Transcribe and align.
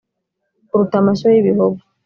Kuruta 0.67 0.95
amashyo 0.99 1.27
y‘Ibihogo 1.35 1.81